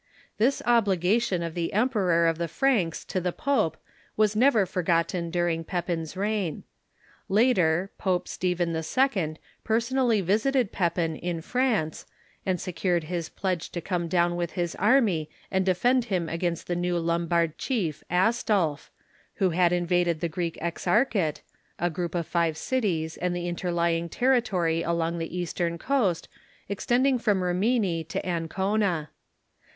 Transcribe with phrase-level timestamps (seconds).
[0.39, 3.77] This obligation of the Emperor of the Franks to the pope
[4.17, 6.63] was never forgotten during Pepin's reign.
[7.29, 9.35] Later, Pope Stephen II.
[9.63, 12.07] personally visited Pepin, in France,
[12.47, 16.31] and se cured his pledge to come down with his army, and defend him THE
[16.31, 18.89] KEIGN OF CHARLEMAGXE 109 against the new Lombard chief Astolph,
[19.35, 21.41] who had invaded the Greek Exarchate—
[21.77, 26.27] a group of five cities and the interly ing territory along the eastern coast,
[26.67, 29.11] extending from Rimini to Ancona.